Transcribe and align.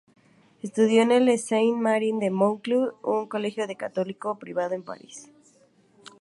Estudió 0.63 1.03
en 1.03 1.11
el 1.11 1.37
Sainte-Marie 1.37 2.15
de 2.19 2.31
Monceau, 2.31 2.95
un 3.03 3.27
colegio 3.27 3.67
católico 3.77 4.39
privado 4.39 4.73
en 4.73 4.81
París. 4.81 5.29